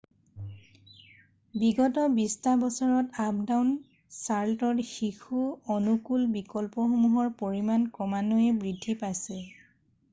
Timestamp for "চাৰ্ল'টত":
4.19-4.85